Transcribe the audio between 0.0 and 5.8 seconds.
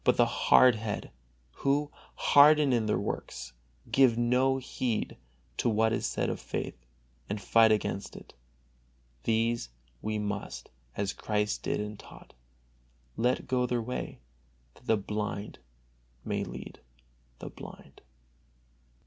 But the hardheaded, who, hardened in their works, give no heed to